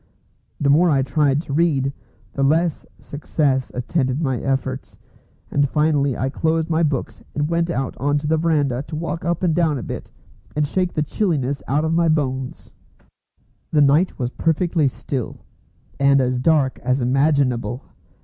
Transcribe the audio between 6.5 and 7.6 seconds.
my books and